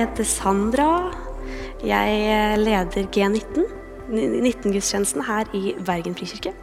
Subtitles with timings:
[0.00, 0.92] Jeg heter Sandra.
[1.84, 3.66] Jeg leder G19,
[4.08, 6.54] 19-gudstjenesten her i Bergen frikirke.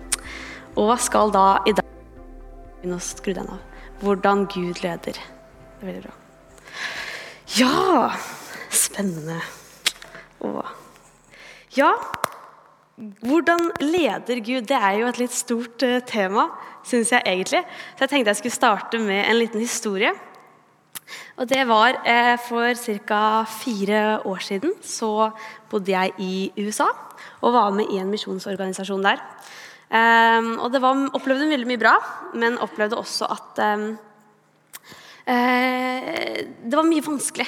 [0.73, 1.86] Og skal da i dag
[2.79, 3.60] begynne å skru den av.
[4.02, 5.20] Hvordan Gud leder.
[5.21, 6.15] Det er veldig bra.
[7.60, 8.10] Ja!
[8.73, 9.38] Spennende.
[10.42, 10.74] Åh.
[11.78, 11.93] Ja,
[13.21, 14.65] hvordan leder Gud?
[14.65, 16.50] Det er jo et litt stort uh, tema,
[16.82, 17.61] syns jeg egentlig.
[17.93, 20.18] Så jeg tenkte jeg skulle starte med en liten historie.
[21.37, 22.73] Og det var eh, For
[23.05, 23.43] ca.
[23.45, 25.29] fire år siden så
[25.69, 26.87] bodde jeg i USA
[27.41, 29.21] og var med i en misjonsorganisasjon der.
[29.87, 31.93] Um, og det var, opplevde veldig mye bra,
[32.36, 33.86] men opplevde også at um,
[35.30, 37.47] uh, det var mye vanskelig.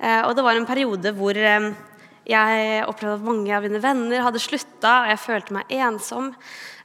[0.00, 1.68] Uh, og det var en periode hvor um,
[2.28, 6.34] jeg opplevde at mange av mine venner hadde slutta, og jeg følte meg ensom.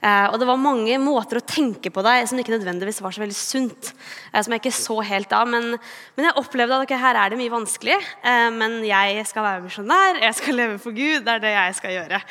[0.04, 3.24] Eh, og det var mange måter å tenke på deg som ikke nødvendigvis var så
[3.24, 3.92] veldig sunt.
[4.32, 5.48] Eh, som jeg ikke så helt av.
[5.52, 5.76] Men,
[6.16, 8.00] men jeg opplevde at okay, her er det mye vanskelig.
[8.24, 11.24] Eh, men jeg skal være misjonær, jeg skal leve for Gud.
[11.28, 12.24] Det er det jeg skal gjøre.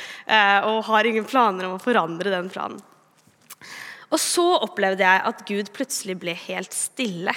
[0.73, 2.81] Og har ingen planer om å forandre den planen.
[4.13, 7.33] Og så opplevde jeg at Gud plutselig ble helt stille.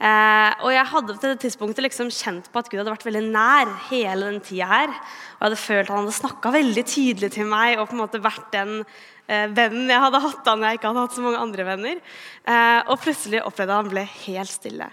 [0.00, 3.24] Eh, og jeg hadde til det tidspunktet liksom kjent på at Gud hadde vært veldig
[3.28, 4.90] nær hele den tida her.
[4.90, 8.02] Og jeg hadde følt at han hadde snakka veldig tydelig til meg og på en
[8.02, 11.24] måte vært den eh, vennen jeg hadde hatt da når jeg ikke hadde hatt så
[11.24, 12.04] mange andre venner.
[12.42, 14.90] Eh, og plutselig opplevde jeg at han ble helt stille.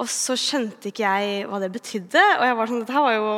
[0.00, 2.22] Og så skjønte ikke jeg hva det betydde.
[2.38, 3.32] Og jeg var sånn, dette var jo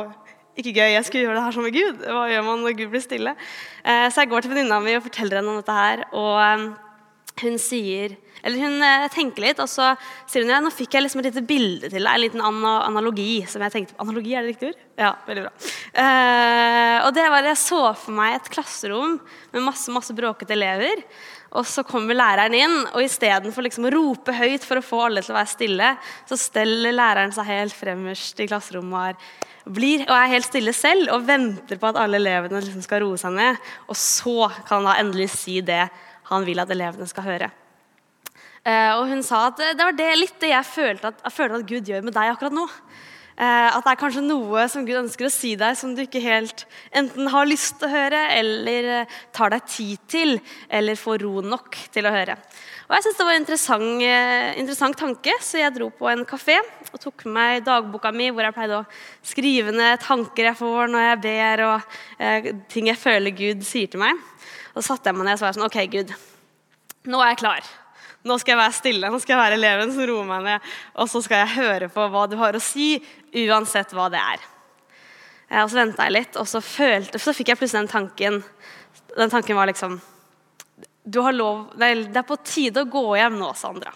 [0.53, 0.89] ikke gøy.
[0.93, 2.01] Jeg skulle gjøre det her som med Gud.
[2.05, 3.35] Hva gjør man når Gud blir stille?
[3.83, 6.05] Eh, så jeg går til venninna mi og forteller henne om dette her.
[6.13, 6.65] Og eh,
[7.41, 9.93] hun sier eller hun eh, tenker litt, og så
[10.27, 12.11] sier hun ja, nå fikk jeg liksom et lite bilde til deg.
[12.11, 13.45] En liten analogi.
[13.47, 14.81] som jeg tenkte Analogi, er det riktig ord?
[14.99, 15.53] Ja, veldig bra.
[15.95, 19.15] Uh, og det var Jeg så for meg et klasserom
[19.53, 21.05] med masse masse bråkete elever.
[21.55, 25.23] Og så kommer læreren inn, og istedenfor liksom å rope høyt for å få alle
[25.23, 25.95] til å være stille,
[26.27, 29.13] så steller læreren seg helt fremmerst i klasserommet
[29.63, 33.05] og blir og er helt stille selv og venter på at alle elevene liksom skal
[33.05, 33.61] roe seg ned.
[33.87, 35.85] Og så kan han da endelig si det
[36.29, 37.51] han vil at elevene skal høre.
[38.63, 41.57] Uh, og hun sa at det var det, litt det jeg følte at, jeg følte
[41.59, 42.63] at Gud gjør med deg akkurat nå.
[43.33, 46.21] Uh, at det er kanskje noe som Gud ønsker å si deg som du ikke
[46.23, 46.63] helt
[46.95, 50.37] enten har lyst til å høre, eller tar deg tid til,
[50.71, 52.37] eller får ro nok til å høre.
[52.87, 54.05] Og jeg synes Det var en interessant,
[54.61, 56.59] interessant, tanke, så jeg dro på en kafé
[56.93, 58.87] og tok med meg dagboka mi, hvor jeg pleide å
[59.25, 64.03] skrive ned tanker jeg får når jeg ber, og ting jeg føler Gud sier til
[64.03, 64.19] meg.
[64.73, 66.13] Så satte jeg meg ned og så var jeg sånn OK, Gud,
[67.13, 67.73] nå er jeg klar.
[68.23, 70.71] Nå skal jeg være stille, nå skal jeg være eleven som roer meg ned.
[71.03, 72.95] Og så skal jeg høre på hva du har å si,
[73.43, 74.45] uansett hva det er.
[75.49, 78.39] Eh, og så venta jeg litt, og så, følte, så fikk jeg plutselig den tanken.
[79.13, 79.99] Den tanken var liksom
[81.03, 83.91] du har lov, Det er på tide å gå hjem nå, Sandra.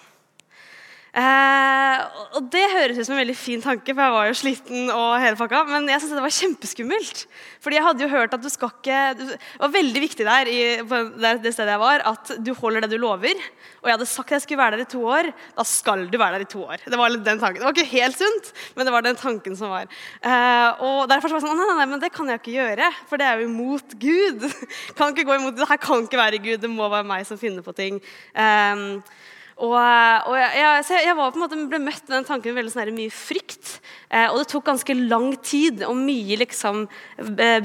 [1.17, 2.01] Eh,
[2.37, 4.89] og Det høres ut som en veldig fin tanke, for jeg var jo sliten.
[4.93, 7.25] og hele pakka, Men jeg syntes det var kjempeskummelt.
[7.59, 10.77] Fordi jeg hadde jo hørt at du skal ikke Det var veldig viktig der, i,
[11.41, 13.33] det stedet jeg var, at du holder det du lover.
[13.81, 15.31] Og jeg hadde sagt at jeg skulle være der i to år.
[15.57, 16.77] Da skal du være der i to år.
[16.85, 17.61] Det var den tanken.
[17.61, 19.87] Det var ikke helt sunt, men det var den tanken som var.
[20.21, 22.91] Eh, og derfor var jeg sånn nei, nei, nei, men det kan jeg ikke gjøre,
[23.09, 24.45] for det er jo imot Gud.
[24.97, 27.41] kan ikke gå imot, Det her kan ikke være Gud, det må være meg som
[27.41, 27.97] finner på ting.
[28.37, 29.01] Um,
[29.57, 32.73] og, og jeg, jeg, jeg, var på en måte, ble møtt med den tanken veldig
[32.75, 33.71] sånn mye frykt.
[34.09, 36.83] Eh, og det tok ganske lang tid og mye liksom,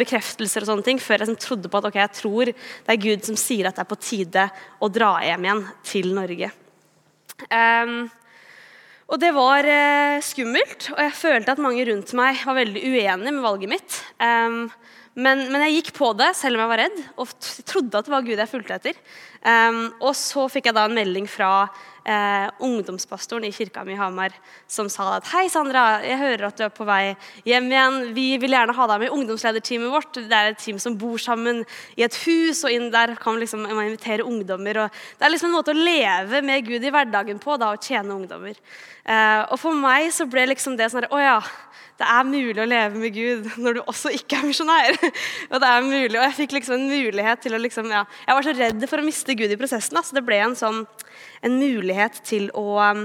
[0.00, 3.02] bekreftelser og sånne ting før jeg liksom, trodde på at ok, jeg tror det er
[3.04, 4.48] Gud som sier at det er på tide
[4.80, 6.50] å dra hjem igjen til Norge.
[7.50, 7.96] Um,
[9.12, 13.34] og det var eh, skummelt, og jeg følte at mange rundt meg var veldig uenige
[13.34, 13.98] med valget mitt.
[14.16, 14.64] Um,
[15.12, 17.34] men, men, jeg gikk på det selv om jeg var redd, og
[17.68, 19.00] trodde at det var Gud jeg fulgte etter.
[19.42, 21.66] Og så fikk jeg da en melding fra
[22.06, 24.34] uh, ungdomspastoren i kirka mi i Hamar
[24.70, 27.14] som sa at hei, Sandra, jeg hører at du er på vei
[27.48, 27.98] hjem igjen.
[28.16, 30.20] Vi vil gjerne ha deg med i ungdomslederteamet vårt.
[30.20, 31.62] Det er et team som bor sammen
[31.96, 34.84] i et hus, og inn der kan vi liksom invitere ungdommer.
[34.84, 37.82] Og det er liksom en måte å leve med Gud i hverdagen på, da, å
[37.82, 38.58] tjene ungdommer.
[39.02, 41.38] Uh, og for meg så ble liksom det sånn Å ja
[42.02, 44.98] det er mulig å leve med Gud når du også ikke er misjonær.
[45.52, 48.38] og det er mulig, og jeg fikk liksom en mulighet til å liksom, ja, Jeg
[48.38, 50.82] var så redd for å miste Gud i prosessen, så det ble en, sånn,
[51.46, 53.04] en mulighet til å, um,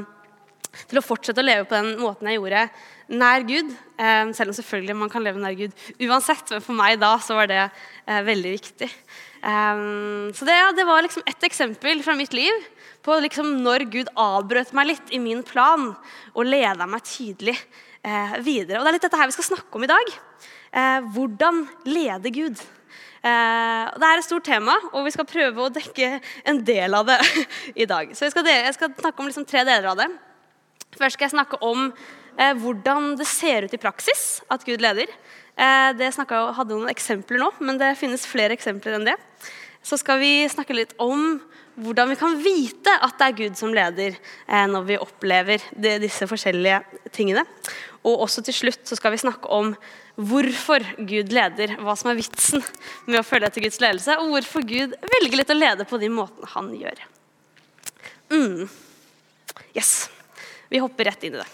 [0.87, 2.67] til å fortsette å leve på den måten jeg gjorde,
[3.07, 3.69] nær Gud.
[3.97, 5.73] Eh, selv om selvfølgelig man kan leve nær Gud
[6.03, 6.49] uansett.
[6.51, 8.89] Men for meg da så var det eh, veldig viktig.
[9.37, 12.65] Um, så det, det, var liksom et eksempel fra mitt liv
[13.05, 15.91] på liksom når Gud avbrøt meg litt i min plan
[16.33, 17.55] og leda meg tydelig
[18.43, 18.79] videre.
[18.79, 20.11] Og Det er litt dette her vi skal snakke om i dag.
[20.71, 22.59] Eh, hvordan lede Gud.
[23.25, 27.07] Eh, det er et stort tema, og vi skal prøve å dekke en del av
[27.09, 27.17] det
[27.83, 28.13] i dag.
[28.13, 30.09] Så Jeg skal, jeg skal snakke om liksom tre deler av det.
[30.97, 35.11] Først skal jeg snakke om eh, hvordan det ser ut i praksis at Gud leder.
[35.57, 39.17] Eh, det snakket, hadde noen eksempler nå, men det finnes flere eksempler enn det.
[39.85, 41.39] Så skal vi snakke litt om
[41.77, 45.63] hvordan vi kan vite at det er Gud som leder eh, når vi opplever
[46.01, 46.81] disse forskjellige
[47.13, 47.43] tingene.
[48.07, 49.73] Og også til slutt så skal vi snakke om
[50.17, 52.63] hvorfor Gud leder, hva som er vitsen
[53.09, 56.09] med å følge etter Guds ledelse, og hvorfor Gud velger litt å lede på de
[56.09, 57.05] måtene han gjør.
[58.33, 58.65] Mm.
[59.77, 60.09] Yes.
[60.71, 61.47] Vi hopper rett inn i det.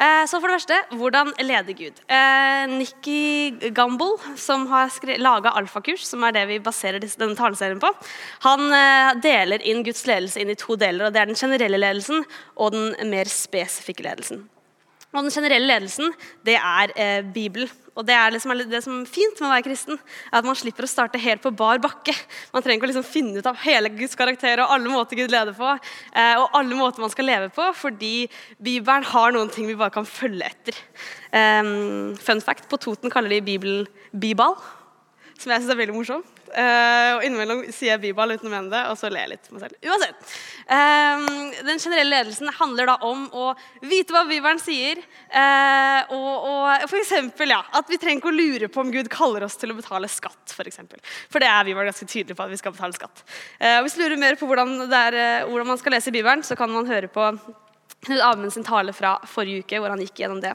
[0.00, 1.98] Eh, så for det første, hvordan leder Gud?
[2.08, 4.88] Eh, Nikki Gamble, som har
[5.20, 7.90] laga alfakurs, som er det vi baserer denne taleserien på,
[8.46, 11.06] han eh, deler inn Guds ledelse inn i to deler.
[11.06, 12.24] og Det er den generelle ledelsen
[12.56, 14.46] og den mer spesifikke ledelsen.
[15.10, 16.12] Og Den generelle ledelsen
[16.46, 17.70] det er eh, Bibelen.
[17.98, 19.98] Og Det er liksom det som er fint med å være kristen,
[20.30, 22.14] er at man slipper å starte helt på bar bakke.
[22.54, 25.34] Man trenger ikke å liksom finne ut av hele Guds karakter og alle måter Gud
[25.34, 25.74] leder på.
[26.14, 28.14] Eh, og alle måter man skal leve på, fordi
[28.62, 30.78] Bibelen har noen ting vi bare kan følge etter.
[31.30, 34.56] Um, fun fact, På Toten kaller de Bibelen Bibal,
[35.38, 36.39] som jeg syns er veldig morsomt.
[36.50, 39.50] Uh, og innimellom sier jeg biball uten å mene det, og så ler jeg litt
[39.54, 39.76] meg selv.
[39.86, 40.32] Uansett.
[40.66, 43.52] Uh, den generelle ledelsen handler da om å
[43.86, 44.98] vite hva Bibelen sier.
[45.30, 49.10] Uh, og, og for eksempel, ja, at vi trenger ikke å lure på om Gud
[49.12, 50.42] kaller oss til å betale skatt.
[50.50, 50.98] For, eksempel.
[51.30, 53.24] for det er Bibelen ganske tydelig på at vi skal betale skatt.
[53.62, 56.72] Uh, hvis du lurer mer på hvordan, er, hvordan, man skal lese Bibelen, så kan
[56.74, 57.30] man høre på
[58.00, 60.54] Knut Amund sin tale fra forrige uke, hvor han gikk gjennom det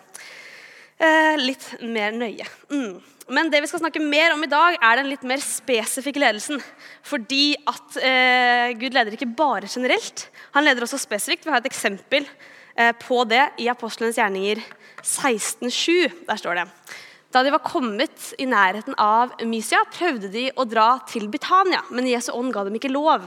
[1.36, 2.46] litt mer nøye.
[2.72, 3.15] Mm.
[3.26, 6.62] Men det vi skal snakke mer om i dag, er den litt mer spesifikke ledelsen.
[7.06, 11.48] Fordi at eh, Gud leder ikke bare generelt, han leder også spesifikt.
[11.48, 12.28] Vi har et eksempel
[12.78, 14.62] eh, på det i Apostlenes gjerninger
[15.02, 16.26] 16,7.
[16.30, 16.70] Der står det
[17.36, 22.08] da de var kommet i nærheten av Mysia, prøvde de å dra til Britannia, men
[22.08, 23.26] Jesu ånd ga dem ikke lov.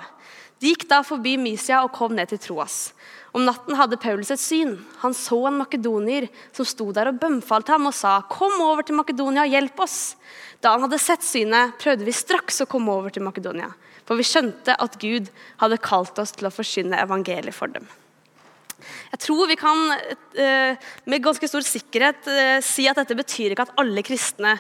[0.59, 2.91] De gikk da forbi Mysia og kom ned til Troas.
[3.37, 4.75] Om natten hadde Paulus et syn.
[5.05, 6.27] Han så en makedonier
[6.57, 10.17] som sto der og bønnfalte ham og sa, 'Kom over til Makedonia og hjelp oss.'
[10.61, 13.71] Da han hadde sett synet, prøvde vi straks å komme over til Makedonia,
[14.05, 17.87] for vi skjønte at Gud hadde kalt oss til å forsyne evangeliet for dem.
[19.13, 19.79] Jeg tror vi kan
[20.35, 20.75] eh,
[21.07, 24.59] med ganske stor sikkerhet eh, si at dette betyr ikke at alle kristne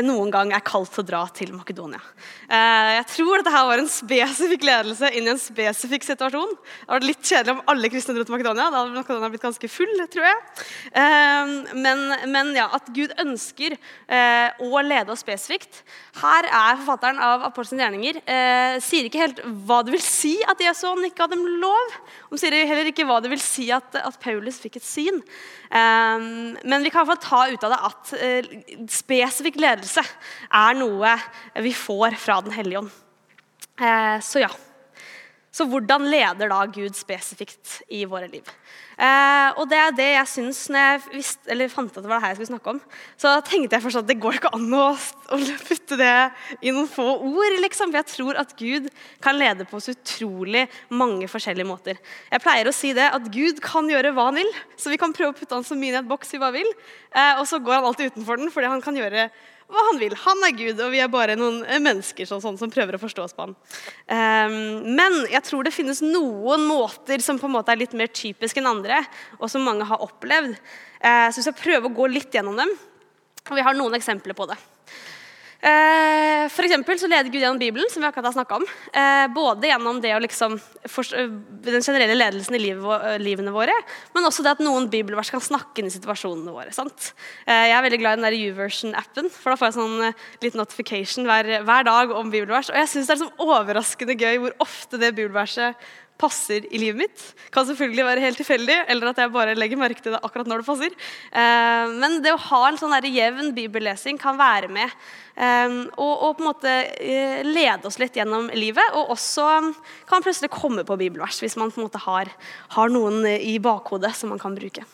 [0.00, 2.00] noen gang er kalt til å dra til Makedonia.
[2.48, 6.54] Eh, jeg tror dette her var en spesifikk ledelse inn i en spesifikk situasjon.
[6.56, 8.70] Det var litt kjedelig om alle kristne dro til Makedonia.
[8.72, 10.40] Da hadde Makedonia blitt ganske full, tror jeg.
[11.02, 13.76] Eh, men, men ja, at Gud ønsker
[14.62, 15.82] å lede oss spesifikt.
[16.20, 18.18] Her er forfatteren av Apostelens gjerninger
[18.84, 21.96] sier ikke helt hva det vil si at Jesu ånd ikke hadde lov.
[22.32, 25.20] Han sier heller ikke hva det vil si at, at Paulus fikk et syn.
[25.72, 28.12] men vi kan iallfall ta ut av det at
[28.92, 30.04] spesifikk ledelse ledelse
[30.52, 31.14] er noe
[31.64, 32.92] vi får fra Den hellige ånd.
[33.80, 34.50] Uh, så ja.
[35.52, 38.46] Så hvordan leder da Gud spesifikt i våre liv?
[38.96, 42.22] Eh, og det er det jeg syns når jeg eller fant ut at det var
[42.22, 42.80] det her jeg skulle snakke om.
[43.20, 46.14] Så tenkte jeg først at det går ikke an å, å putte det
[46.64, 47.58] i noen få ord.
[47.66, 48.88] liksom, For jeg tror at Gud
[49.24, 52.00] kan lede på så utrolig mange forskjellige måter.
[52.32, 55.12] Jeg pleier å si det at Gud kan gjøre hva han vil, så vi kan
[55.12, 56.76] prøve å putte han så mye i en boks vi bare vil.
[57.12, 59.28] Eh, og så går han alltid utenfor den, fordi han kan gjøre
[59.72, 60.14] hva han vil.
[60.24, 63.02] Han er Gud, og vi er bare noen eh, mennesker sånn, sånn, som prøver å
[63.02, 63.54] forstå oss på han.
[64.06, 68.12] Um, men jeg tror det finnes noen måter som på en måte er litt mer
[68.12, 69.00] typiske enn andre,
[69.40, 70.58] og som mange har opplevd.
[71.02, 72.76] Uh, så vi skal prøve å gå litt gjennom dem.
[73.48, 74.60] Og vi har noen eksempler på det.
[75.62, 76.66] Eh, for
[76.98, 78.64] så leder Gud gjennom Bibelen, som vi akkurat har om.
[78.92, 81.28] Eh, både gjennom det å liksom, eh,
[81.62, 83.76] den generelle ledelsen i livet, livene våre,
[84.12, 86.72] men også det at noen bibelvers kan snakke inn i situasjonene våre.
[86.72, 87.12] Sant?
[87.46, 91.26] jeg er veldig glad i den der YouVersion-appen, for da får jeg sånn liten notification
[91.26, 92.70] hver, hver dag om bibelvers.
[92.70, 95.76] Og jeg syns det er sånn overraskende gøy hvor ofte det bibelverset
[96.20, 97.24] passer i livet mitt.
[97.54, 100.62] Kan selvfølgelig være helt tilfeldig, eller at jeg bare legger merke til det akkurat når
[100.62, 100.94] det passer.
[101.32, 106.44] Eh, men det å ha en sånn jevn bibellesing kan være med eh, og, på
[106.44, 108.94] en måte eh, lede oss litt gjennom livet.
[108.98, 109.48] Og også
[110.08, 112.30] kan plutselig komme på bibelvers hvis man på en måte har,
[112.76, 114.86] har noen i bakhodet som man kan bruke.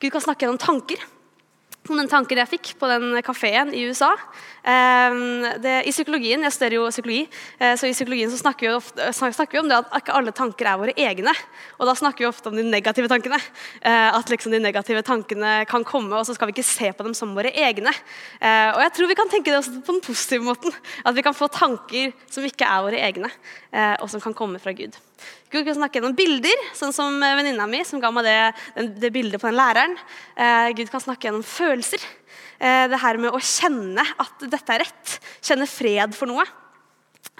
[0.00, 1.08] Gud kan snakke gjennom tanker
[1.88, 4.10] noen tanker jeg fikk på den kafeen i USA.
[4.68, 7.22] Ehm, det, I psykologien, jeg studerer jo psykologi,
[7.58, 10.34] eh, så i psykologien så snakker, vi ofte, snakker, vi om det at ikke alle
[10.36, 11.34] tanker er våre egne.
[11.80, 13.40] Og da snakker vi ofte om de negative tankene.
[13.80, 17.06] Eh, at liksom de negative tankene kan komme, og så skal vi ikke se på
[17.06, 17.94] dem som våre egne.
[18.38, 20.76] Eh, og jeg tror vi kan tenke det også på den positive måten.
[21.04, 23.30] At vi kan få tanker som ikke er våre egne,
[24.02, 24.96] og som kan komme fra Gud.
[25.50, 28.38] Gud kan snakke gjennom bilder, sånn som venninna mi som ga meg det,
[29.02, 29.96] det, bildet på den læreren.
[30.78, 32.04] Gud kan snakke gjennom følelser.
[32.60, 35.14] Eh, det her med å kjenne at dette er rett.
[35.40, 36.44] Kjenne fred for noe.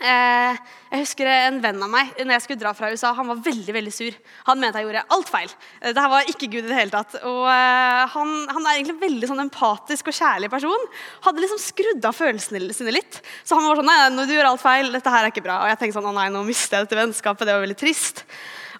[0.01, 0.61] Eh,
[0.95, 3.75] jeg husker En venn av meg når jeg skulle dra fra USA, han var veldig
[3.77, 4.15] veldig sur.
[4.47, 5.51] Han mente jeg gjorde alt feil.
[5.81, 7.19] Eh, Dette var ikke Gud i det hele tatt.
[7.29, 10.87] Og eh, han, han, er egentlig en veldig sånn empatisk og kjærlig person.
[11.27, 13.21] Hadde liksom skrudd av følelsene sine litt.
[13.45, 14.89] Så han var sånn Nei, nå, du gjør alt feil.
[14.95, 15.61] Dette her er ikke bra.
[15.65, 17.45] Og jeg tenkte sånn Å nei, nå mister jeg dette vennskapet.
[17.45, 18.25] Det var veldig trist.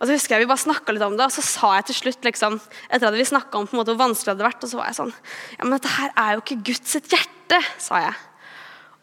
[0.01, 1.99] Og så husker jeg Vi bare snakka litt om det, og så sa jeg til
[1.99, 2.57] slutt, liksom,
[2.89, 4.89] etter at vi om på en måte hvor vanskelig det hadde vært, og så var
[4.89, 5.13] jeg sånn
[5.59, 8.17] Ja, men dette her er jo ikke Guds hjerte, sa jeg.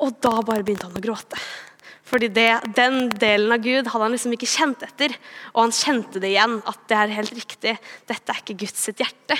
[0.02, 1.38] Og da bare begynte han å gråte.
[2.08, 2.48] Fordi det,
[2.78, 5.16] Den delen av Gud hadde han liksom ikke kjent etter.
[5.54, 7.76] Og han kjente det igjen, at det er helt riktig.
[8.08, 9.38] Dette er ikke Guds sitt hjerte.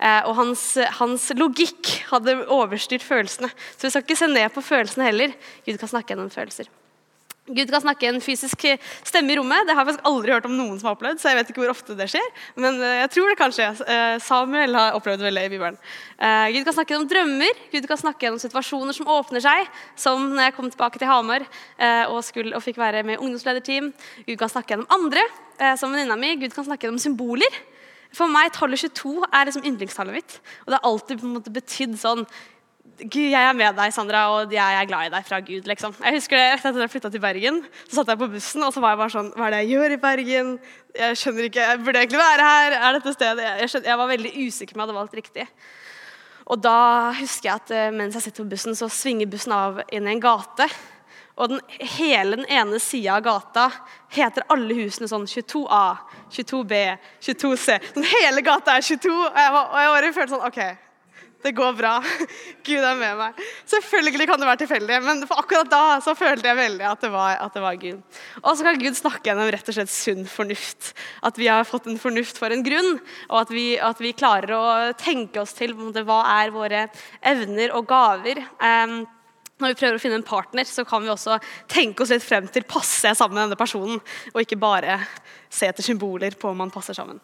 [0.00, 0.64] Eh, og hans,
[1.00, 3.52] hans, logikk hadde overstyrt følelsene.
[3.76, 5.36] Så vi skal ikke se ned på følelsene heller.
[5.68, 6.72] Gud kan snakke gjennom følelser.
[7.46, 8.64] Gud kan snakke en fysisk
[9.06, 9.68] stemme i rommet.
[9.68, 11.20] Det har jeg faktisk aldri hørt om noen som har opplevd.
[11.22, 12.26] så jeg vet ikke hvor ofte det skjer,
[12.56, 13.68] Men eh, jeg tror det kanskje.
[13.86, 15.78] Eh, Samuel har opplevd veldig i Bibelen.
[16.18, 19.70] Eh, Gud kan snakke gjennom drømmer, Gud kan snakke gjennom situasjoner som åpner seg.
[19.94, 21.46] Som når jeg kom tilbake til Hamar
[22.10, 23.92] og, og fikk være med ungdomslederteam.
[24.26, 25.22] Gud kan snakke gjennom andre,
[25.78, 26.34] som venninna mi.
[26.40, 27.62] Gud kan snakke gjennom symboler.
[28.16, 30.38] For meg tallet 22 er liksom yndlingstallet mitt.
[30.64, 32.24] Og det har alltid på en måte betydd sånn
[32.96, 35.66] Gud, jeg er med deg, Sandra, og jeg er glad i deg fra Gud.
[35.68, 35.92] liksom.
[36.00, 38.72] Jeg husker det, Etter at jeg flytta til Bergen, så satt jeg på bussen og
[38.72, 40.52] så var jeg bare sånn Hva er det jeg gjør i Bergen?
[40.96, 42.76] Jeg skjønner ikke, jeg burde egentlig være her.
[42.78, 43.50] Er dette stedet?
[43.60, 45.46] Jeg, skjønner, jeg var veldig usikker på om jeg hadde valgt riktig.
[46.46, 46.78] Og da
[47.18, 50.14] husker jeg at eh, mens jeg sitter på bussen, så svinger bussen av inn i
[50.14, 50.70] en gate.
[51.36, 51.60] Og den,
[51.98, 53.66] hele den ene sida av gata
[54.16, 55.84] heter alle husene sånn 22A,
[56.32, 56.80] 22B,
[57.28, 57.76] 22C.
[57.92, 60.60] Sånn hele gata er 22, og jeg, og jeg bare følte sånn OK,
[61.46, 61.94] det går bra.
[62.66, 63.40] Gud er med meg.
[63.70, 67.12] Selvfølgelig kan det være tilfeldig, men for akkurat da så følte jeg veldig at det
[67.14, 68.20] var, at det var Gud.
[68.42, 70.92] Og så kan Gud snakke gjennom rett og slett sunn fornuft.
[71.26, 72.96] At vi har fått en fornuft for en grunn,
[73.30, 74.64] og at vi, at vi klarer å
[74.98, 76.86] tenke oss til måte, hva er våre
[77.26, 78.42] evner og gaver.
[78.58, 79.04] Um,
[79.56, 81.38] når vi prøver å finne en partner, så kan vi også
[81.72, 84.02] tenke oss litt frem til passer jeg sammen med denne personen,
[84.34, 84.98] og ikke bare
[85.48, 87.22] se etter symboler på om man passer sammen.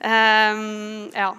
[0.00, 1.32] Um, ja.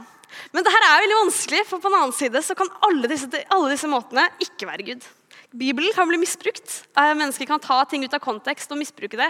[0.52, 3.30] Men det her er veldig vanskelig, for på den annen side så kan alle disse,
[3.52, 5.10] alle disse måtene ikke være Gud.
[5.52, 6.78] Bibelen kan bli misbrukt.
[6.96, 9.28] Eh, mennesker kan ta ting ut av kontekst og misbruke det.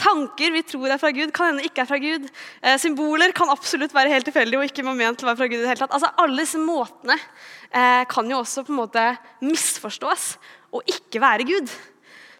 [0.00, 2.26] Tanker vi tror er fra Gud, kan hende ikke er fra Gud.
[2.58, 5.60] Eh, symboler kan absolutt være helt tilfeldige og ikke ment til å være fra Gud.
[5.60, 5.94] i det hele tatt.
[5.94, 9.06] Altså, Alle disse måtene eh, kan jo også på en måte
[9.46, 10.26] misforstås
[10.74, 11.70] og ikke være Gud.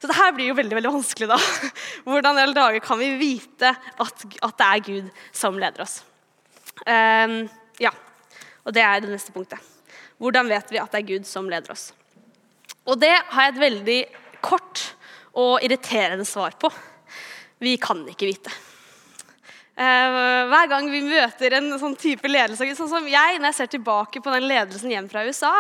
[0.01, 1.31] Så det her blir jo veldig veldig vanskelig.
[1.31, 1.39] da.
[2.09, 6.01] Hvordan i alle dager kan vi vite at, at det er Gud som leder oss?
[6.83, 7.45] Um,
[7.81, 7.93] ja,
[8.65, 9.61] og det er det neste punktet.
[10.21, 11.91] Hvordan vet vi at det er Gud som leder oss?
[12.85, 14.01] Og det har jeg et veldig
[14.45, 14.83] kort
[15.39, 16.71] og irriterende svar på.
[17.61, 18.53] Vi kan ikke vite.
[19.81, 23.71] Eh, hver gang vi møter en sånn type ledelse sånn som jeg, Når jeg ser
[23.73, 25.55] tilbake på den ledelsen hjem fra USA,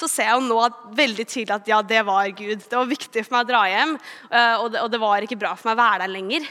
[0.00, 0.62] så ser jeg jo nå
[0.96, 2.62] veldig tydelig at ja, det var Gud.
[2.64, 3.94] Det var viktig for meg å dra hjem,
[4.30, 6.48] eh, og det, og det var ikke bra for meg å være der lenger.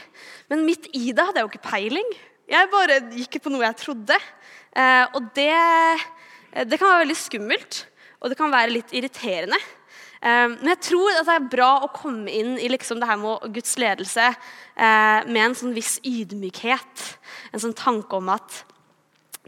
[0.52, 2.14] Men midt i det hadde jeg jo ikke peiling.
[2.46, 4.18] Jeg bare gikk på noe jeg trodde.
[4.76, 7.80] Eh, og det, eh, det kan være veldig skummelt,
[8.20, 9.58] og det kan være litt irriterende.
[10.20, 13.20] Eh, men jeg tror at det er bra å komme inn i liksom det her
[13.20, 14.34] med Guds ledelse
[14.76, 17.04] med en sånn viss ydmykhet.
[17.56, 18.64] En sånn tanke om at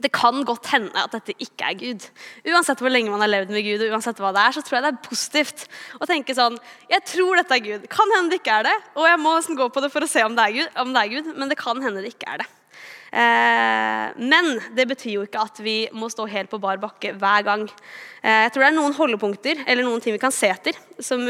[0.00, 2.06] det kan godt hende at dette ikke er Gud.
[2.46, 4.78] Uansett hvor lenge man har levd med Gud, og uansett hva det er, så tror
[4.78, 5.64] jeg det er positivt
[5.98, 6.56] å tenke sånn
[6.88, 7.88] Jeg tror dette er Gud.
[7.92, 10.24] Kan hende det ikke er det, og jeg må gå på det for å se
[10.24, 12.48] om det er Gud, det er Gud men det kan hende det ikke er det.
[13.08, 17.46] Eh, men det betyr jo ikke at vi må stå helt på bar bakke hver
[17.46, 17.64] gang.
[18.20, 21.24] Eh, jeg tror det er noen holdepunkter eller noen ting vi kan se etter som,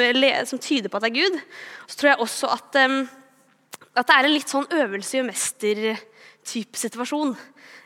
[0.49, 1.39] som tyder på at det er Gud.
[1.87, 7.37] Så tror jeg også at, at det er en litt sånn øvelse i mester-type situasjon.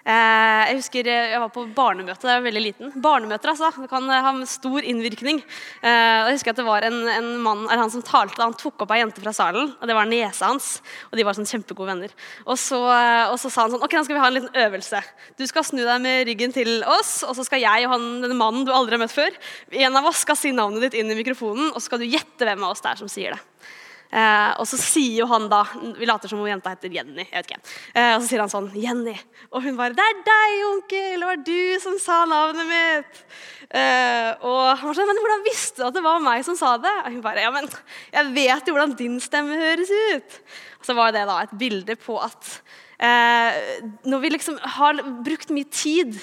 [0.03, 2.95] Eh, jeg husker eh, jeg var på barnemøte da jeg var veldig liten.
[3.05, 5.39] Barnemøter altså, det kan eh, ha stor innvirkning.
[5.83, 8.99] Jeg husker at det var en, en mann han som talte, han tok opp ei
[8.99, 9.71] jente fra salen.
[9.79, 10.73] og Det var niesa hans,
[11.11, 12.15] og de var sånn kjempegode venner.
[12.47, 15.03] Og så, og så, sa han sånn Ok, nå skal vi ha en liten øvelse.
[15.39, 18.39] Du skal snu deg med ryggen til oss, og så skal jeg og han, denne
[18.39, 19.39] mannen du aldri har møtt før,
[19.87, 22.49] en av oss skal si navnet ditt inn i mikrofonen, og så skal du gjette
[22.49, 23.71] hvem av oss det er som sier det.
[24.13, 25.63] Eh, og så sier jo han da
[25.97, 27.25] Vi later som om jenta heter Jenny.
[27.25, 27.63] jeg vet ikke.
[27.95, 29.17] Eh, og så sier han sånn Jenny.
[29.51, 31.21] Og hun bare 'Det er deg, onkel!
[31.21, 33.25] Det var du som sa navnet mitt!'
[33.73, 36.77] Eh, og han var sånn 'Men hvordan visste du at det var meg som sa
[36.77, 37.69] det?' Og hun bare 'Ja, men
[38.13, 40.41] jeg vet jo hvordan din stemme høres ut'.
[40.81, 42.61] Og så var det da et bilde på at
[43.01, 46.21] eh, når vi liksom har brukt mye tid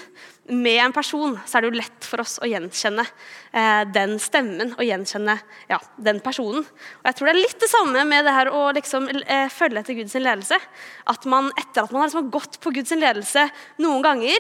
[0.50, 4.74] med en person, så er det jo lett for oss å gjenkjenne eh, den stemmen
[4.76, 5.36] og gjenkjenne
[5.70, 6.66] ja, den personen.
[6.66, 9.84] Og jeg tror det er litt det samme med det her å liksom, eh, følge
[9.84, 10.58] etter Guds ledelse.
[11.10, 13.46] At man etter at man har liksom gått på Guds ledelse
[13.84, 14.38] noen ganger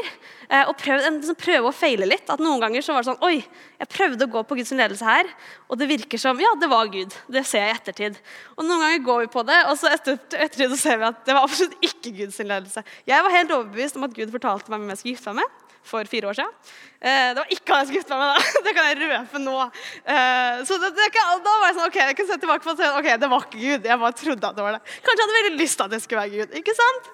[0.49, 3.23] eh, og prøvd, liksom, prøve å feile litt At noen ganger så var det sånn
[3.29, 3.39] Oi,
[3.79, 5.29] jeg prøvde å gå på Guds ledelse her,
[5.69, 7.13] og det virker som Ja, det var Gud.
[7.29, 8.19] Det ser jeg i ettertid.
[8.57, 11.23] Og noen ganger går vi på det, og så etter, ettertid så ser vi at
[11.27, 12.83] det var absolutt ikke Guds ledelse.
[13.07, 15.68] Jeg var helt overbevist om at Gud fortalte meg hvem jeg skulle gifte meg med
[15.85, 16.53] for fire år siden.
[16.99, 18.31] Eh, det var ikke han jeg skulle gifte meg med.
[18.35, 18.61] Da.
[18.65, 19.55] Det kan jeg røpe nå.
[20.03, 22.89] Eh, så det, det, da var jeg sånn, ok, jeg kan se tilbake på det,
[22.99, 23.87] ok, det var ikke Gud.
[23.87, 24.81] Jeg bare trodde at det var det.
[24.97, 26.57] Kanskje jeg hadde veldig lyst til at det skulle være Gud.
[26.59, 27.09] ikke sant?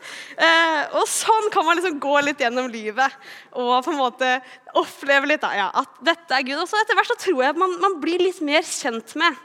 [0.47, 3.19] Eh, og sånn kan man liksom gå litt gjennom livet
[3.53, 4.31] og på en måte
[4.75, 6.57] oppleve litt da, ja, at dette er Gud.
[6.63, 9.37] Og så etter hvert så tror jeg at man, man blir litt mer kjent med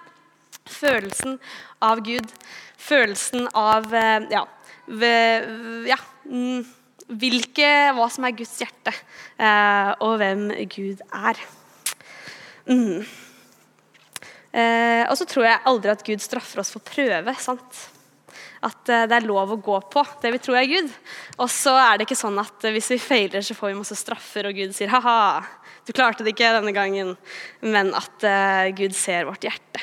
[0.71, 1.37] følelsen
[1.85, 2.33] av Gud.
[2.81, 3.93] Følelsen av
[4.33, 4.47] ja,
[4.89, 5.51] ved,
[5.91, 6.65] ja mm,
[7.19, 8.93] hvilke, hva som er Guds hjerte,
[9.41, 11.41] eh, og hvem Gud er.
[12.71, 13.07] Mm.
[14.51, 17.35] Eh, og så tror jeg aldri at Gud straffer oss for prøve.
[17.43, 17.87] sant?
[18.67, 20.91] At eh, det er lov å gå på det vi tror er Gud.
[21.39, 24.51] Og så er det ikke sånn at hvis vi feiler, så får vi masse straffer,
[24.51, 25.43] og Gud sier ha-ha,
[25.87, 27.17] du klarte det ikke denne gangen.
[27.65, 28.29] Men at
[28.79, 29.83] Gud ser vårt hjerte.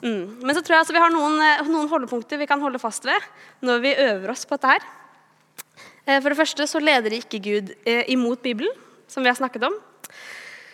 [0.00, 0.40] Mm.
[0.42, 1.36] Men så tror jeg altså vi har noen,
[1.68, 3.20] noen holdepunkter vi kan holde fast ved
[3.66, 4.86] når vi øver oss på dette her.
[6.06, 8.72] Eh, for det første så leder ikke Gud eh, imot Bibelen,
[9.10, 9.76] som vi har snakket om.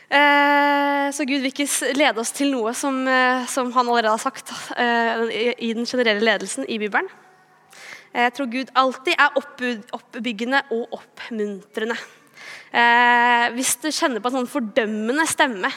[0.07, 3.05] Eh, så Gud vil ikke lede oss til noe som,
[3.51, 4.53] som han allerede har sagt
[5.61, 7.09] i den generelle ledelsen i Bibelen.
[8.17, 9.35] Jeg tror Gud alltid er
[9.93, 11.99] oppbyggende og oppmuntrende.
[12.77, 15.71] Eh, hvis du kjenner på en sånn fordømmende stemme,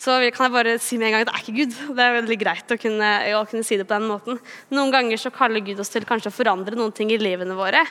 [0.00, 1.76] så kan jeg bare si med en gang at det er ikke Gud.
[1.96, 4.40] Det er veldig greit å kunne, å kunne, si det på den måten.
[4.72, 7.84] Noen ganger så kaller Gud oss til kanskje å forandre noen ting i livene våre,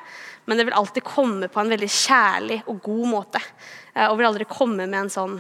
[0.50, 3.44] men det vil alltid komme på en veldig kjærlig og god måte.
[3.94, 5.40] Eh, og vil aldri komme med en sånn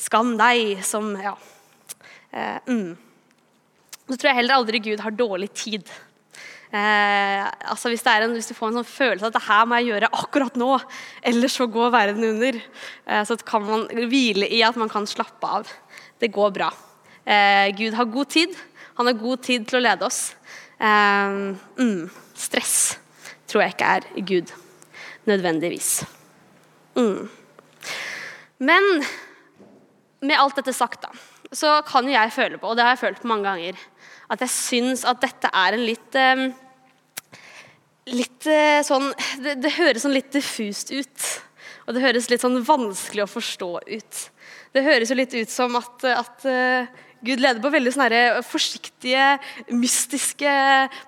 [0.00, 1.34] 'skam deg' som ja.
[2.32, 2.96] Eh, mm.
[4.10, 5.90] Så tror jeg heller aldri Gud har dårlig tid.
[6.70, 9.88] Eh, altså hvis, en, hvis, du får en sånn følelse at det her må jeg
[9.90, 10.68] gjøre akkurat nå,
[11.26, 12.60] ellers så går verden under,
[13.10, 15.72] eh, så kan man hvile i at man kan slappe av.
[16.22, 16.70] Det går bra.
[17.26, 18.54] Eh, Gud har god tid.
[19.00, 20.36] Han har god tid til å lede oss.
[20.78, 21.40] Eh,
[21.80, 22.06] mm,
[22.38, 22.76] stress
[23.50, 24.54] tror jeg ikke er Gud
[25.26, 26.04] nødvendigvis.
[26.94, 27.26] Mm.
[28.62, 28.86] Men
[30.20, 31.10] med alt dette sagt, da,
[31.52, 33.80] så kan jo jeg føle på, og det har jeg følt på mange ganger,
[34.30, 36.48] at jeg syns at dette er en litt eh,
[38.10, 39.10] Litt eh, sånn
[39.44, 41.26] det, det, høres sånn litt diffust ut.
[41.86, 44.22] Og det høres litt sånn vanskelig å forstå ut.
[44.74, 46.88] Det høres jo litt ut som at, at uh,
[47.22, 49.28] Gud leder på veldig sånne forsiktige,
[49.76, 50.54] mystiske,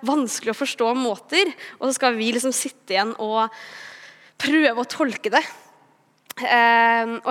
[0.07, 1.51] vanskelig å forstå måter.
[1.81, 3.51] Og så skal vi liksom sitte igjen og
[4.43, 5.43] prøve å tolke det.
[6.37, 6.47] Og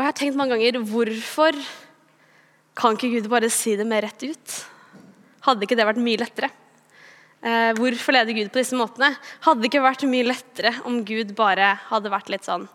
[0.01, 1.61] jeg har tenkt mange ganger hvorfor
[2.75, 4.59] kan ikke Gud bare si det mer rett ut?
[5.45, 6.51] Hadde ikke det vært mye lettere?
[7.41, 9.15] Eh, hvorfor leder Gud på disse måtene?
[9.41, 12.67] Hadde det ikke vært mye lettere om Gud bare hadde vært litt sånn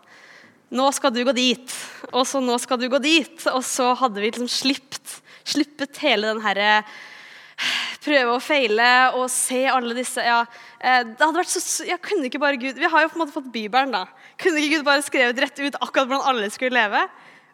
[0.75, 1.75] Nå skal du gå dit,
[2.11, 3.45] og så nå skal du gå dit.
[3.53, 5.13] Og så hadde vi liksom slippet,
[5.47, 6.81] sluppet hele den herre
[8.03, 10.41] Prøve å feile og se alle disse ja,
[10.77, 13.23] eh, det hadde vært så, ja, kunne ikke bare Gud, Vi har jo på en
[13.23, 13.95] måte fått Bibelen.
[13.95, 14.03] da.
[14.37, 17.07] Kunne ikke Gud bare skrevet rett ut akkurat hvordan alle skulle leve?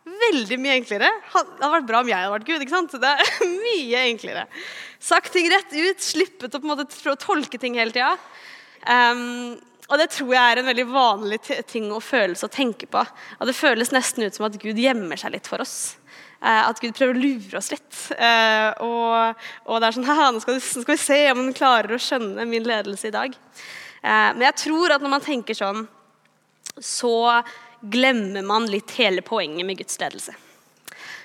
[0.03, 1.09] Veldig mye enklere.
[1.09, 2.63] Det hadde vært bra om jeg hadde vært Gud.
[2.63, 2.95] ikke sant?
[3.01, 4.47] Det er mye enklere.
[5.03, 8.15] Sagt ting rett ut, slippet å på en måte tolke ting hele tida.
[8.83, 9.55] Um,
[9.91, 11.39] og det tror jeg er en veldig vanlig
[11.69, 13.03] ting å følelse og tenke på.
[13.03, 15.97] At det føles nesten ut som at Gud gjemmer seg litt for oss.
[16.43, 17.91] Uh, at Gud prøver å lure oss litt.
[18.15, 21.95] Uh, og, og, det er sånn Haha, nå skal, skal, vi se om han klarer
[21.95, 23.35] å skjønne min ledelse i dag.
[24.03, 25.85] Uh, men jeg tror at når man tenker sånn,
[26.81, 27.13] så
[27.91, 30.35] glemmer man litt hele poenget med Guds ledelse.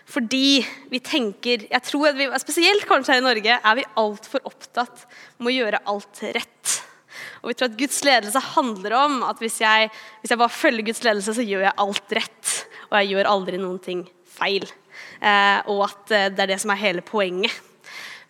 [0.08, 4.46] Fordi vi tenker jeg tror at vi, Spesielt kanskje her i Norge er vi altfor
[4.48, 5.04] opptatt
[5.38, 6.76] med å gjøre alt rett.
[7.42, 9.90] Og vi tror at Guds ledelse handler om at hvis jeg,
[10.22, 12.54] hvis jeg bare følger Guds ledelse, så gjør jeg alt rett.
[12.88, 14.04] Og jeg gjør aldri noen ting
[14.38, 14.66] feil.
[15.20, 17.54] Eh, og at eh, det er det som er hele poenget.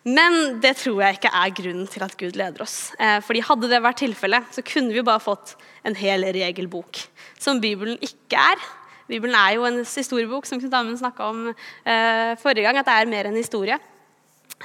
[0.07, 2.93] Men det tror jeg ikke er grunnen til at Gud leder oss.
[3.01, 7.01] Eh, fordi Hadde det vært tilfellet, så kunne vi bare fått en hel regelbok
[7.39, 8.63] som Bibelen ikke er.
[9.09, 12.79] Bibelen er jo en historiebok, som Knut Amund snakka om eh, forrige gang.
[12.79, 13.79] At det er mer enn historie.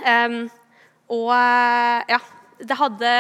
[0.05, 0.44] Um,
[1.14, 2.20] og eh, ja,
[2.79, 3.12] hadde,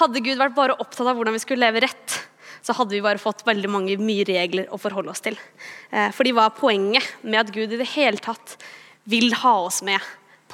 [0.00, 2.18] hadde Gud vært bare opptatt av hvordan vi skulle leve rett,
[2.64, 5.36] så hadde vi bare fått veldig mange mye regler å forholde oss til.
[6.16, 8.54] Fordi hva er poenget med at Gud i det hele tatt
[9.10, 10.00] vil ha oss med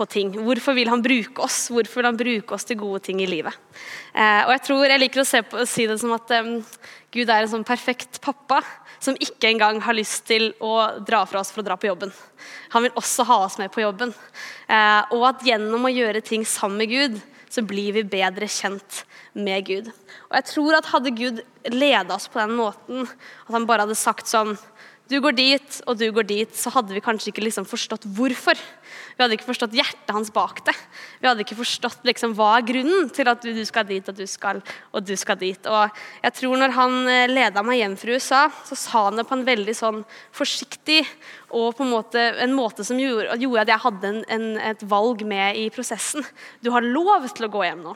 [0.00, 0.32] på ting.
[0.32, 1.66] Hvorfor vil han bruke oss?
[1.72, 3.56] Hvorfor vil han bruke oss til gode ting i livet?
[4.14, 6.54] Eh, og Jeg tror, jeg liker å, på, si det som at um,
[7.12, 8.62] Gud er en sånn perfekt pappa
[9.00, 12.12] som ikke engang har lyst til å dra fra oss for å dra på jobben.
[12.74, 14.12] Han vil også ha oss med på jobben.
[14.68, 19.04] Eh, og at gjennom å gjøre ting sammen med Gud, så blir vi bedre kjent
[19.34, 19.88] med Gud.
[20.30, 21.40] Og jeg tror at Hadde Gud
[21.72, 23.08] leda oss på den måten,
[23.46, 24.56] at han bare hadde sagt sånn
[25.10, 28.58] du går dit, og du går dit, så hadde vi kanskje ikke liksom forstått hvorfor.
[29.20, 30.72] Vi hadde ikke forstått hjertet hans bak det.
[31.20, 34.24] Vi hadde ikke forstått liksom hva er grunnen til at du skal dit, og du
[34.24, 34.62] skal,
[34.96, 35.68] og du skal dit.
[35.68, 39.26] Og jeg tror når han eh, leda meg hjem fra USA, så sa han det
[39.28, 40.00] på en veldig sånn
[40.33, 41.02] forsiktig
[41.50, 44.88] og på en måte, en måte som gjorde, gjorde at jeg hadde en, en, et
[44.88, 46.24] valg med i prosessen.
[46.64, 47.92] Du har lov til å gå hjem nå.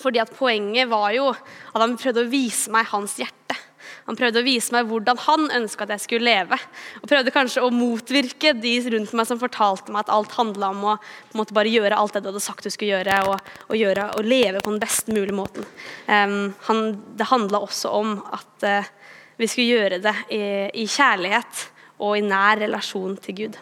[0.00, 3.60] Fordi at Poenget var jo at han prøvde å vise meg hans hjerte.
[4.06, 6.58] Han prøvde å vise meg hvordan han ønska at jeg skulle leve.
[7.00, 10.84] Og prøvde kanskje å motvirke de rundt meg som fortalte meg at alt handla om
[10.92, 10.96] å
[11.38, 14.28] måte, bare gjøre alt det du hadde sagt du skulle gjøre, og, og, gjøre, og
[14.28, 15.66] leve på den best mulige måten.
[16.06, 16.84] Um, han,
[17.18, 18.92] det handla også om at uh,
[19.40, 20.42] vi skulle gjøre det i,
[20.82, 21.66] i, kjærlighet
[22.00, 23.60] og i nær relasjon til Gud.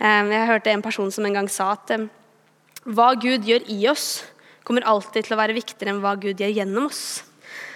[0.00, 2.08] Um, jeg hørte en person som en gang sa at um,
[2.84, 4.24] hva Gud gjør i oss,
[4.64, 7.22] kommer alltid til å være viktigere enn hva Gud gjør gjennom oss.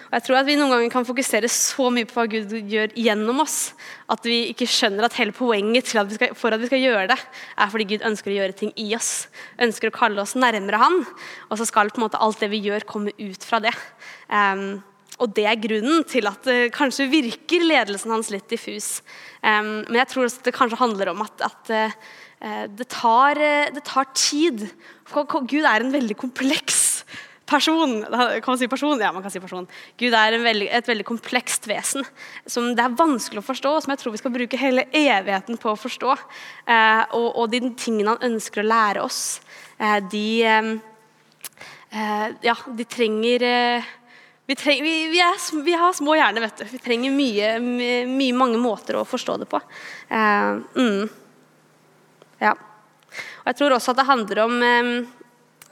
[0.09, 2.94] Og jeg tror at Vi noen ganger kan fokusere så mye på hva Gud gjør
[2.97, 3.75] gjennom oss,
[4.09, 7.18] at vi ikke skjønner at hele poenget at skal, for at vi skal gjøre det,
[7.61, 9.29] er fordi Gud ønsker å gjøre ting i oss.
[9.61, 11.03] Ønsker å kalle oss nærmere Han.
[11.51, 13.75] Og så skal på en måte alt det vi gjør, komme ut fra det.
[14.33, 14.81] Um,
[15.18, 19.03] og det er grunnen til at det kanskje virker ledelsen hans litt diffus.
[19.42, 21.97] Um, men jeg tror også det kanskje handler om at, at uh,
[22.71, 23.40] det, tar,
[23.75, 24.71] det, tar, tid.
[25.09, 26.88] For Gud er en veldig kompleks
[27.48, 28.02] person.
[28.04, 29.00] Kan man si person?
[29.00, 29.66] Ja, man kan si person.
[29.98, 32.06] Gud er veldig, et veldig komplekst vesen
[32.46, 35.61] som det er vanskelig å forstå, og som jeg tror vi skal bruke hele evigheten
[35.61, 36.16] på å forstå.
[36.68, 39.40] Eh, og, og, de tingene han ønsker å lære oss,
[39.78, 40.74] eh, de eh,
[41.88, 43.94] eh Ja, de trenger eh,
[44.48, 46.64] vi, treng, vi, vi, er, vi, har små hjerner, vet du.
[46.70, 49.61] Vi trenger mye, mye, mange måter å forstå det på.
[50.08, 51.08] Eh, mm.
[52.40, 52.54] Ja.
[53.42, 54.56] Og jeg tror også at det handler om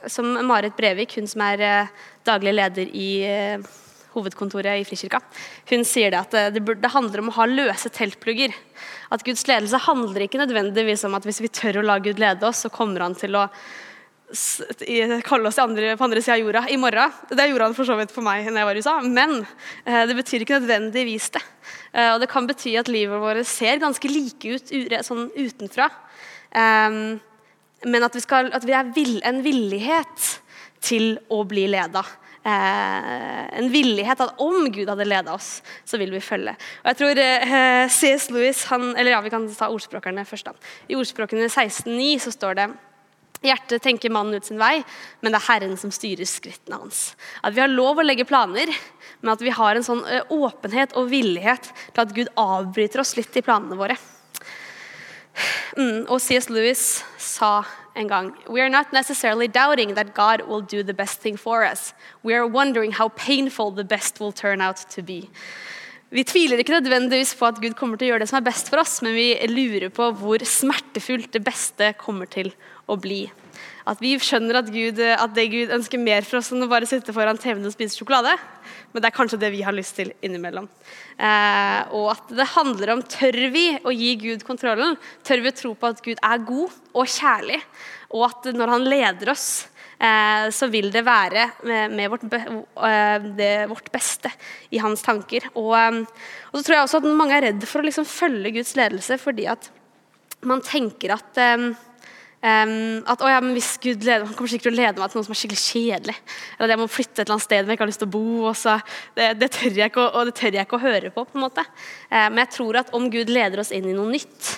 [0.05, 1.95] som Marit Brevik, hun som er eh,
[2.27, 3.65] daglig leder i eh,
[4.13, 5.21] hovedkontoret i Frikirka,
[5.69, 8.53] hun sier det at det, det, det, handler om å ha løse teltplugger.
[9.13, 12.47] At Guds ledelse handler ikke nødvendigvis om at hvis vi tør å la Gud lede
[12.47, 13.47] oss, så kommer han til å
[15.23, 17.13] kalle oss andre, på andre sida av jorda i morgen.
[17.31, 19.37] Det gjorde han for så vidt for meg når jeg var i USA, men
[19.85, 21.43] det betyr ikke nødvendigvis det.
[22.09, 24.73] og det kan bety at livet vårt ser ganske like ut
[25.07, 25.87] sånn utenfra.
[26.51, 27.21] Um,
[27.85, 30.31] men at vi, skal, at vi er vill, en villighet
[30.83, 32.03] til å bli leda.
[32.47, 36.53] Eh, en villighet at om Gud hadde leda oss, så vil vi følge.
[36.83, 38.29] Og jeg tror eh, C.S.
[38.31, 40.47] Lewis han, eller ja, Vi kan ta ordspråkerne først.
[40.47, 40.69] da.
[40.87, 42.69] I ordspråkene 16,9 så står det
[43.45, 44.79] Hjertet tenker mannen ut sin vei,
[45.21, 47.11] men det er Herren som styrer skrittene hans.
[47.45, 48.71] At vi har lov å legge planer,
[49.21, 53.13] men at vi har en sånn eh, åpenhet og villighet til at Gud avbryter oss
[53.19, 53.99] litt i planene våre.
[55.77, 56.49] Mm, og C.S.
[56.49, 57.63] Lewis sa
[57.95, 61.63] en gang We are not necessarily doubting that God will do the best thing for
[61.65, 61.93] us.
[62.23, 65.29] We are wondering how painful the best will turn out to be.
[66.09, 68.69] Vi tviler ikke nødvendigvis på at Gud kommer til å gjøre det som er best
[68.71, 72.53] for oss, men vi lurer på hvor smertefullt det beste kommer til
[72.87, 73.25] å bli.
[73.87, 76.89] At vi skjønner at, Gud, at det Gud ønsker mer for oss enn å bare
[76.89, 78.33] sitte foran TV-en og spise sjokolade.
[78.91, 80.67] Men det er kanskje det vi har lyst til innimellom.
[81.15, 84.97] Eh, og at det handler om tør vi å gi Gud kontrollen?
[85.27, 87.61] Tør vi å tro på at Gud er god og kjærlig?
[88.11, 89.47] Og at når han leder oss,
[89.99, 92.43] eh, så vil det være med, med vårt, be,
[92.89, 94.31] eh, det, vårt, beste
[94.71, 95.47] i hans tanker.
[95.55, 96.03] Og, eh,
[96.51, 99.19] og, så tror jeg også at mange er redd for å liksom følge Guds ledelse
[99.21, 99.71] fordi at
[100.47, 101.69] man tenker at eh,
[102.47, 105.11] Um, at å ja, men hvis Gud leder, han kommer sikkert til å lede meg
[105.11, 106.15] til noe som er skikkelig kjedelig.
[106.55, 108.09] Eller at jeg må flytte et eller annet sted hvor jeg ikke har lyst til
[108.09, 108.51] å bo.
[108.55, 108.75] Så,
[109.17, 111.25] det, det, tør jeg ikke, og det tør jeg ikke å høre på.
[111.25, 111.65] på en måte.
[112.11, 114.51] Uh, men jeg tror at om Gud leder oss inn i noe nytt,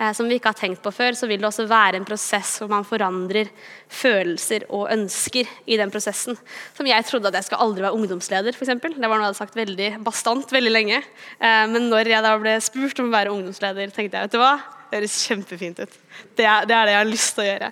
[0.00, 2.54] uh, som vi ikke har tenkt på før, så vil det også være en prosess
[2.62, 3.52] hvor man forandrer
[3.92, 6.40] følelser og ønsker i den prosessen.
[6.78, 8.72] Som jeg trodde at jeg skal aldri være ungdomsleder, f.eks.
[8.80, 11.04] Det var noe jeg hadde sagt veldig bastant veldig lenge.
[11.36, 14.42] Uh, men når jeg da ble spurt om å være ungdomsleder, tenkte jeg vet du
[14.42, 14.56] hva,
[14.90, 15.98] det høres kjempefint ut.
[16.38, 17.70] Det er, det er, det jeg har lyst til å gjøre.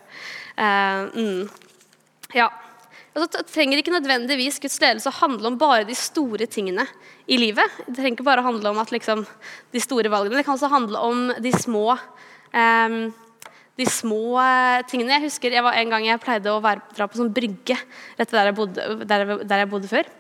[0.54, 1.42] Uh, mm.
[2.34, 2.48] Ja.
[3.14, 6.86] Altså, det trenger ikke nødvendigvis Guds ledelse å handle om bare de store tingene
[7.30, 7.76] i livet.
[7.86, 9.22] Det trenger ikke bare å handle om at, liksom,
[9.70, 10.40] de store valgene.
[10.40, 11.94] Det kan også handle om de små,
[12.50, 12.96] um,
[13.78, 15.14] de små uh, tingene.
[15.14, 17.78] Jeg husker jeg var en gang jeg pleide å være, dra på sånn brygge
[18.18, 20.10] rett der jeg, bodde, der, der jeg bodde før.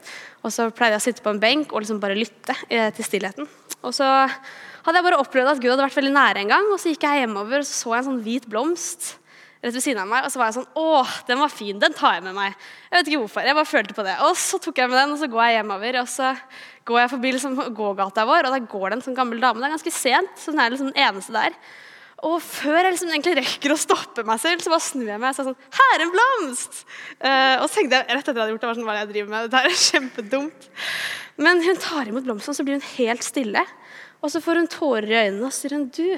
[0.44, 3.06] Og så pleide jeg å sitte på en benk og liksom bare lytte eh, til
[3.06, 3.48] stillheten.
[3.82, 4.06] Og så
[4.84, 6.72] hadde jeg bare opplevd at Gud hadde vært veldig nære en gang.
[6.72, 9.14] Og så gikk jeg hjemover og så, så jeg en sånn hvit blomst
[9.64, 10.26] rett ved siden av meg.
[10.26, 11.78] Og så var jeg sånn Å, den var fin.
[11.80, 12.58] Den tar jeg med meg.
[12.90, 13.48] Jeg vet ikke hvorfor.
[13.48, 14.18] Jeg bare følte på det.
[14.26, 16.00] Og så tok jeg med den, og så går jeg hjemover.
[16.02, 16.34] Og så
[16.90, 19.62] går jeg forbi liksom, gågata vår, og der går det en sånn gammel dame.
[19.62, 21.56] Det er ganske sent, så den er liksom den eneste der.
[22.24, 25.32] Og før jeg liksom egentlig rekker å stoppe meg selv, så bare snur jeg meg
[25.32, 26.78] og sier sånn Her er en blomst!
[27.18, 28.94] Uh, og så tenkte jeg rett etter at jeg hadde gjort det, var sånn, hva
[28.94, 29.48] er det jeg driver med?
[29.48, 30.68] Dette er kjempedumt.
[31.44, 33.64] Men hun tar imot blomsten, og så blir hun helt stille.
[34.24, 36.16] Og så får hun tårer i øynene og sier hun, du,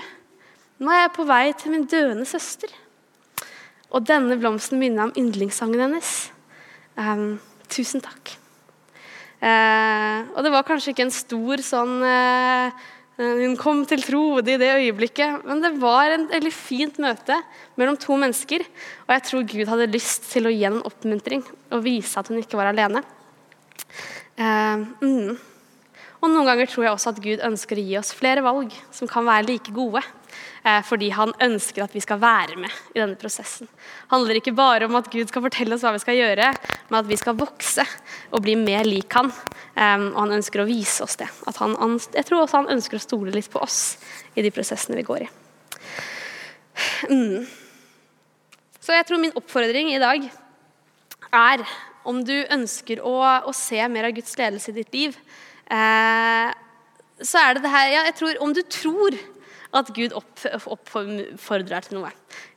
[0.79, 2.71] nå er jeg på vei til min døende søster.
[3.90, 6.11] Og denne blomsten minner om yndlingssangen hennes.
[6.95, 7.40] Um,
[7.73, 8.37] tusen takk.
[9.42, 12.85] Uh, og det var kanskje ikke en stor sånn uh,
[13.21, 17.37] Hun kom til tro i det øyeblikket, men det var en veldig fint møte
[17.81, 18.64] mellom to mennesker.
[19.09, 22.40] Og jeg tror Gud hadde lyst til å gi en oppmuntring og vise at hun
[22.42, 23.03] ikke var alene.
[24.37, 25.56] Uh, mm.
[26.22, 29.09] Og noen ganger tror jeg også at Gud ønsker å gi oss flere valg som
[29.11, 30.00] kan være like gode.
[30.66, 33.68] Eh, fordi han ønsker at vi skal være med i denne prosessen.
[33.68, 36.48] Det handler ikke bare om at Gud skal fortelle oss hva vi skal gjøre,
[36.88, 37.85] men at vi skal vokse
[38.33, 39.31] og bli mer lik han.
[39.76, 41.29] Og han ønsker å vise oss det.
[41.61, 43.98] Han, jeg tror også han ønsker å stole litt på oss
[44.35, 45.31] i de prosessene vi går i.
[47.12, 47.46] Mm.
[48.83, 50.26] Så jeg tror min oppfordring i dag
[51.35, 51.62] er
[52.07, 55.16] om du ønsker å, å se mer av Guds ledelse i ditt liv,
[55.66, 59.16] så er det det her ja, jeg tror, Om du tror
[59.76, 62.11] at Gud oppfordrer deg til noe.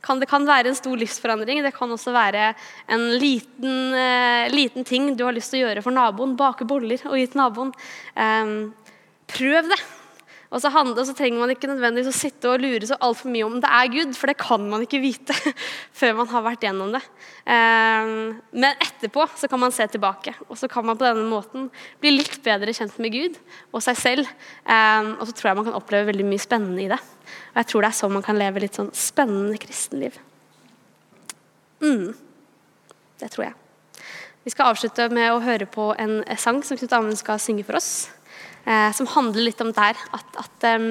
[0.05, 1.61] Kan, det kan være en stor livsforandring.
[1.65, 2.53] Det kan også være
[2.91, 6.37] en liten, uh, liten ting du har lyst til å gjøre for naboen.
[6.39, 7.73] Bake boller og gi til naboen.
[8.15, 8.53] Um,
[9.27, 9.81] prøv det.
[10.49, 13.29] Og så, handle, og så, trenger man ikke nødvendigvis å sitte og lure så altfor
[13.29, 15.35] mye om det er Gud, for det kan man ikke vite
[15.99, 17.03] før man har vært gjennom det.
[17.45, 21.69] Um, men etterpå så kan man se tilbake, og så kan man på denne måten
[22.01, 23.37] bli litt bedre kjent med Gud
[23.69, 24.33] og seg selv.
[24.65, 27.01] Um, og så tror jeg man kan oppleve veldig mye spennende i det.
[27.53, 30.17] Og jeg tror det er sånn man kan leve litt sånn spennende kristenliv.
[31.85, 32.15] Mm.
[33.21, 33.59] Det tror jeg.
[34.47, 37.77] Vi skal avslutte med å høre på en sang som Knut Amund skal synge for
[37.77, 38.07] oss
[38.69, 40.89] eh, som handler litt om der at, at um,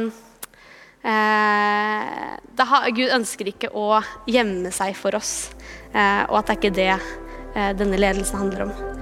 [1.06, 5.50] eh, har, Gud ønsker ikke å gjemme seg for oss,
[5.92, 8.97] eh, og at det er ikke det eh, denne ledelsen handler om.